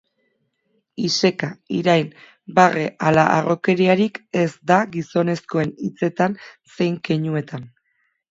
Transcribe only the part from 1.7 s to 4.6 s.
irain, barre ala harrokeriarik ez